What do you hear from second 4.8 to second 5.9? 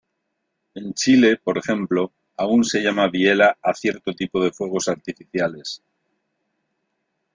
artificiales.